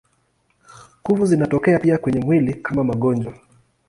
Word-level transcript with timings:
Kuvu 1.03 1.25
zinatokea 1.25 1.79
pia 1.79 1.97
kwenye 1.97 2.19
mwili 2.19 2.53
kama 2.53 2.83
magonjwa. 2.83 3.33